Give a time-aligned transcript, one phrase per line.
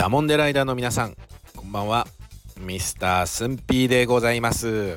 [0.00, 1.16] ダモンデライダーの皆さん
[1.54, 2.06] こんばんは。
[2.58, 4.96] ミスタースンピーでございます、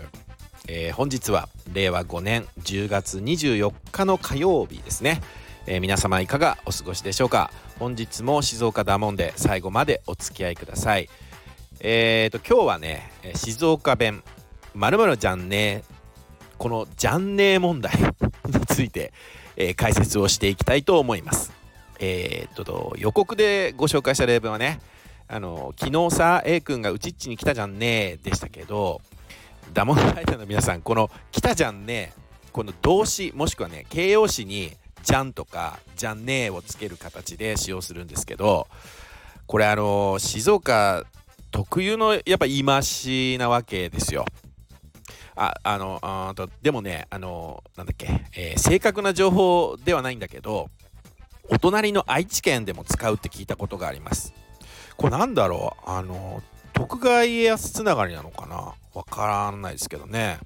[0.70, 5.20] えー、本日は令和5年10月24日の火曜日ですね、
[5.68, 7.52] えー、皆様いかがお過ごしでしょうか？
[7.80, 11.10] 本日も静岡ダモンで最後までお付き合いください。
[11.82, 14.24] えーと今日はね静岡弁
[14.74, 15.84] まるまるじゃんね
[16.58, 17.92] このじゃんね問題
[18.48, 19.12] について、
[19.58, 21.52] えー、解説をしていきたいと思います。
[22.00, 24.80] えー、っと予告でご紹介した例文はね
[25.28, 29.02] あの昨日さ A 君がうちっちに来たじゃんねでしたけど
[29.74, 32.14] ダモンライターの皆さんこの来たじゃんね
[32.52, 34.72] この動詞もしくはね形容詞に
[35.04, 38.68] じゃんとかじゃんねをつける形で使用するんですけど
[39.48, 41.04] これあの静岡
[41.52, 44.26] 特有のやっぱ言い回しなわけですよ。
[45.36, 50.70] ああのあとでもねあのなんだっけ、えー、正確な情報ではないんだけど
[51.50, 54.34] お隣の愛知県でも使うって聞いたことがあります
[54.98, 55.90] これなんだろう？
[55.90, 56.42] あの
[56.74, 58.74] 徳川家康つながりなのかな？
[58.94, 60.40] わからないですけどね。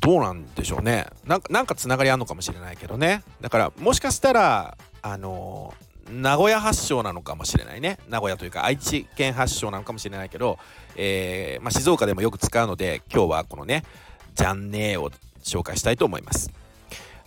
[0.00, 1.06] どうなんでしょうね。
[1.24, 3.22] なんかなんかつながりあるのかもしれないけどね。
[3.40, 5.74] だからもしかしたらあの
[6.10, 7.98] 名古屋発祥なのかもしれないね。
[8.08, 10.58] 名古屋というか愛知県発祥なのかもしれないけど、
[10.96, 13.84] えー、まあ、静岡でもよく使うので今日はこのね
[14.34, 15.10] 「じゃんねー」を
[15.42, 16.50] 紹介したいと思います。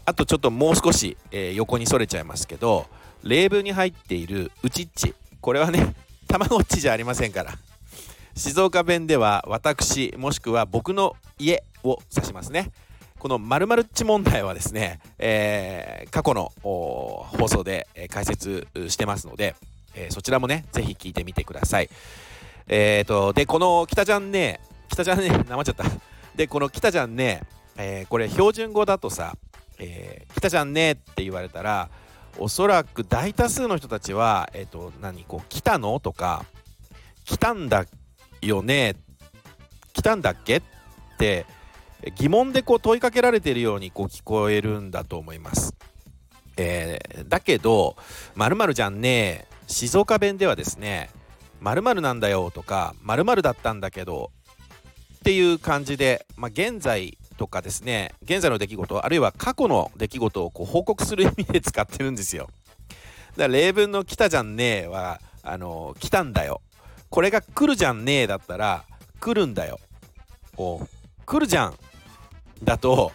[0.05, 2.87] あとちょっともう少し、えー、横にそれちゃいますけど
[3.23, 5.95] 例文に入っているうちっちこれはね
[6.27, 7.53] たまごっちじゃありませんから。
[8.35, 12.71] 静岡弁では私もしくは僕の家を指しますね。
[13.19, 19.55] この〇〇っち問題はですね、えー、過去の放送で解説してますので、
[19.95, 21.89] えー、そちらもねぜひ聞いてみてください。
[22.67, 24.59] えーとでこの北ちゃんね
[24.89, 25.85] 北ちゃんね なまっちゃった。
[26.35, 27.43] でこの北ちゃんね、
[27.77, 29.35] えー、これ標準語だとさ
[29.79, 31.89] えー、来たじゃんねって言われたら
[32.37, 35.99] おそらく大多数の人たちは、えっ、ー、と、何、こう、来たの？
[35.99, 36.45] とか、
[37.23, 37.85] 来たんだ
[38.41, 38.95] よね？
[39.93, 40.57] 来たんだっけ？
[40.57, 40.61] っ
[41.17, 41.45] て
[42.15, 45.73] 疑問でこう問いかけられているようにこう聞こえるんだと思います。
[46.57, 47.95] えー、だけど、
[48.35, 49.47] まるじゃんね。
[49.67, 51.09] 静岡弁ではですね、
[51.59, 54.31] まるなんだよとか、まるだったんだけど
[55.15, 62.49] っていう感じで、まあ、現在とかですね現在の出来事あるいは過去の出来事をこう報告する意味で使ってるんですよ。
[63.35, 66.61] だから例文の「来たじゃんねえ」はあの来たんだよ。
[67.09, 68.85] これが来るじゃんねえだったら
[69.19, 69.79] 来るんだよ。
[70.57, 70.87] お
[71.25, 71.75] 来るじゃん
[72.63, 73.11] だと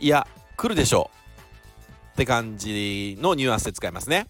[0.00, 2.14] いや来るでしょう。
[2.14, 4.26] って感じのニュアンスで使いますね。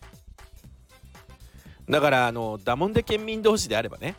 [1.88, 4.14] だからあのダモンデ県民同士であればね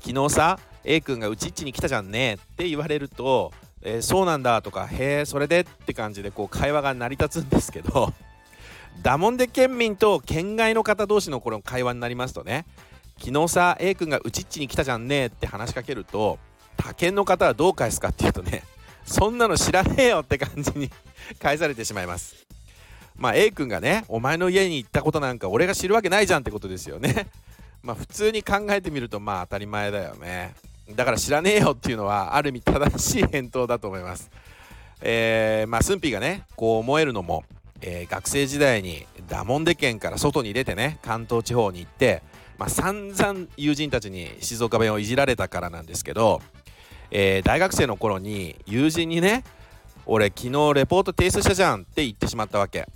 [0.00, 3.52] 昨日さ A 君がうちっちに来たじゃんねって言われると
[3.82, 8.12] えー、そうなんだとかへえそれでって感じでこう会話が成り立つんですけど
[9.02, 12.66] ダモンデ県民と県外の方同士のこの会話になりますとね
[13.18, 16.38] 昨日さ A 君がうちっちに来たじゃんねって話しかけると
[16.76, 18.62] 他県の方はどう返すかっていうとね
[19.06, 20.90] そんなの知らねえよって感じに
[21.40, 22.46] 返されてしまいます。
[23.16, 27.26] まあ A 君がねお前の家に行ったことなんか俺が知るわけないじゃんってことですよね。
[27.82, 30.54] まあ普通に考えてみるとまあ当たり前だよね。
[30.94, 34.30] だから知らねえよっていうのはある意味正しい返答だと思います。
[35.00, 37.44] えー、まあ駿府がねこう思えるのも、
[37.80, 42.22] えー、学生時代にダモンデ県から外に出てね関東地方に行って、
[42.58, 46.40] まあ、散々友人たちに静岡弁をいじられたからなんですけど、
[47.10, 49.44] えー、大学生の頃に友人にね
[50.06, 52.88] 俺昨日レポート提出したじゃんって言ってしまったわけ。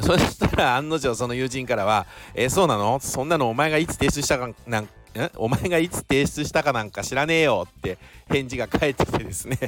[0.00, 2.98] そしたら案の定その友人からは「えー、そうなの？
[3.00, 4.88] そんなのお前がいつ提出したかなん
[5.36, 7.98] お前がいつ提出したかなんか知らねえよって
[8.28, 9.58] 返事が返っててですね。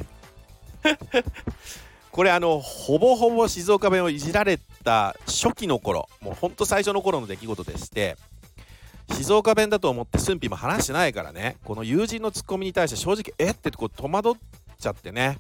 [2.10, 8.18] これあのほぼほぼ静岡弁をいじられた初期の頃もうほんと最初の頃の出来事でして
[9.12, 13.54] 静岡弁だと思って駿府も話してないからねこの友人のツッコミに対して正直えっ？
[13.54, 14.34] てこう戸惑っ
[14.78, 15.38] ちゃってね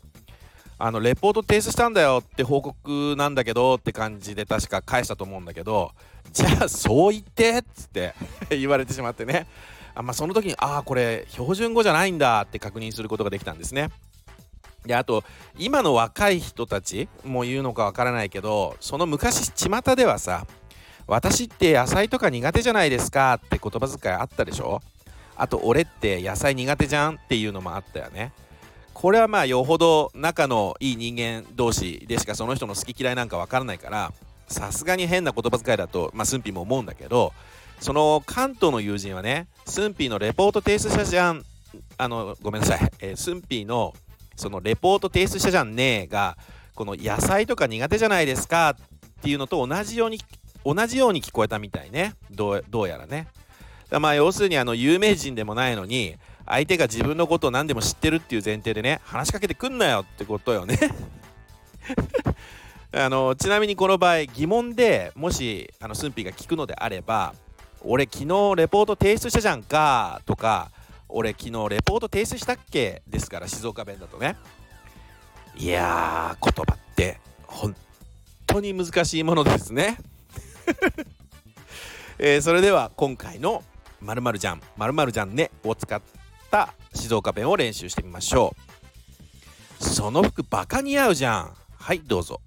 [0.78, 5.92] あのレポート提出したんだよって報告なんだけどって感じで確か返したと思うんだけど
[6.32, 7.58] じゃあそう言って？
[7.58, 8.14] っつって
[8.48, 9.46] 言われてしまってね。
[9.94, 13.90] あまあ、その時にああこれ標準語じゃないんだって確認することができたんですね。
[14.86, 15.22] であと
[15.58, 20.44] 今の若い人たちも言うのかわからないけどその昔巷ではさ
[21.06, 24.80] 私って野菜とか苦手じゃないですかって言葉遣いあったでしょ？
[25.36, 28.32] あと俺って野菜苦手じゃんっていうのもあったよね
[28.92, 34.12] これはまあよほど仲のいい人間同士でしかその人の好き嫌いなんかわからないから
[34.48, 37.32] さすがに変な言葉遣いだとまあ駿府も思うんだけど
[37.82, 41.44] その関東の友人はね、スンピーのレポート提出者じゃん、
[41.98, 43.92] あの、ごめんなさい、えー、スンピーの
[44.36, 46.38] そのレポート提出者じゃんねえが、
[46.76, 50.20] この野菜とか苦手じゃないですかっていうのと同じように、
[50.64, 52.14] 同じように聞こえたみたいね。
[52.30, 53.26] どうどうやらね。
[53.98, 56.14] まあ要するにあの有名人でもないのに
[56.46, 60.78] 相手が自分のことを何でも知ってるっていう前提でね話しかけてくんなよってことよね
[62.94, 67.34] あのちなみにこの場合疑問でもしあのスンピーが聞くのであれば
[67.84, 68.26] 「俺昨日
[68.56, 70.70] レポート提出したじゃんか」とか
[71.08, 74.36] 「俺昨日レポート提出したっけ?」ですから静岡弁だとね。
[75.56, 77.76] いやー言葉って本
[78.46, 79.98] 当に難しいものですね。
[82.18, 83.62] えー、それでは今回の
[84.00, 86.00] 「まるじゃんまるじゃんね」を使っ
[86.50, 88.54] た静岡弁を練習してみましょ
[89.80, 89.84] う。
[89.84, 91.56] その服バカ似合うじゃん。
[91.76, 92.40] はいどうぞ。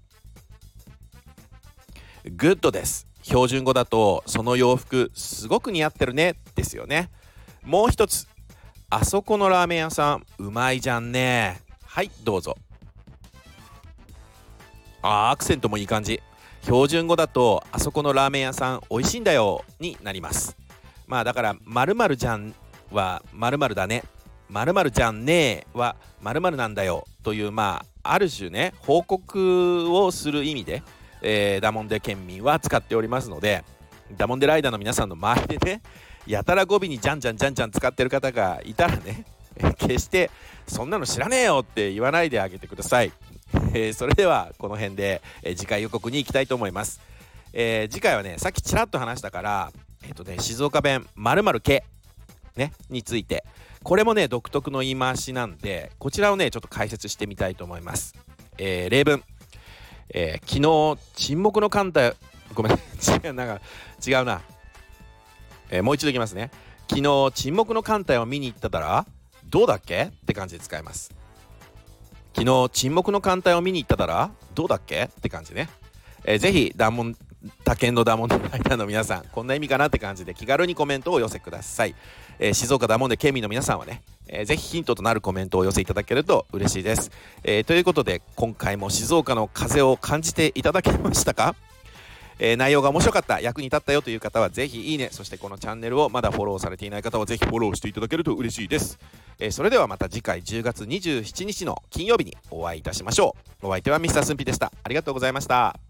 [2.24, 3.06] グッドです。
[3.26, 7.10] 標準語だとその洋服すごく似合ってるねですよね。
[7.64, 8.28] もう一つ。
[8.88, 11.60] あそこのラーメン屋さんうまいじゃんね。
[11.84, 12.56] はいどうぞ。
[15.02, 16.22] あアクセントもいい感じ。
[16.62, 20.56] 標準語だとあそこのラーメン屋さん美味しいんだよになります。
[21.08, 22.54] まあだからまるじゃん
[22.92, 24.04] はまるだね。
[24.48, 30.84] まるじゃんねはまるなんだよというまあある種ね報告をする意味で、
[31.28, 33.64] えー、ダモンデ県民は使っておりますので
[34.16, 35.82] ダモンデライダーの皆さんの周りでね
[36.24, 39.24] やたら語尾にじゃんじゃんじゃんじゃん使ってる方がいたらね
[39.76, 40.30] 決して
[40.68, 43.12] そんなの知らねえよって言わないであげてください。
[43.72, 47.00] えー、それではこの辺で、え、次回予告に行きたいと思います、
[47.52, 51.84] えー、次回はねさっきちらっと話したからえっ、とね静岡弁まるけ
[52.56, 53.44] ねについて。
[53.82, 58.16] これもね独特の言い回しなんでこちらをねちょっと解説してみたいと思います、
[58.58, 59.22] え例文、
[60.10, 62.14] え昨日沈黙の艦隊
[62.54, 62.76] ごめん違
[63.28, 63.60] う なんか
[64.06, 64.40] 違うな、
[65.70, 66.50] えもう一度いきますね。
[66.88, 69.06] 昨日沈黙の艦隊を見に行っただら
[69.44, 70.04] どうだっけ？
[70.04, 71.12] って感じで使います。
[72.34, 75.04] 昨日沈黙の艦隊を見に行っただらどうだっけ？
[75.04, 75.68] って感じね、
[76.24, 77.16] えー、ぜひダモン
[77.64, 79.86] 他県のダモンの間の皆さんこんな意味かな？
[79.86, 81.94] って感じで気軽にコメントをお寄せください、
[82.38, 87.10] えー、静岡ダモンで県民の皆さんはね、えー、ぜひヒントとなるコメントをお寄せいただけると嬉しいです、
[87.44, 91.54] えー、ということで今回も静岡の風を感じていただけましたか？
[92.38, 98.98] えー、内容が面白かった役に立ったよという方はぜひいいねそしてこのチャンネルをまだフォローされていない方はぜひフォローしていただけると嬉しいです、
[99.38, 103.68] えー、それではまた次回10月27日の金曜日にお会いいたしましょう。
[103.68, 104.70] お相手はミスタースンピでした。
[104.82, 105.85] ありがとうございました。